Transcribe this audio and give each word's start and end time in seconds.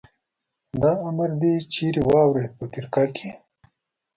دا 0.81 0.91
امر 1.07 1.29
دې 1.41 1.53
چېرې 1.73 2.01
واورېد؟ 2.09 2.51
په 2.57 2.65
فرقه 2.71 3.03
کې. 3.15 3.29